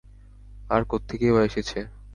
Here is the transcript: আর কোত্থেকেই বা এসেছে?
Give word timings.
আর 0.69 0.81
কোত্থেকেই 0.91 1.33
বা 1.35 1.41
এসেছে? 1.49 1.79